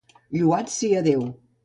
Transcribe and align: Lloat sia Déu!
Lloat 0.37 0.71
sia 0.77 1.03
Déu! 1.09 1.29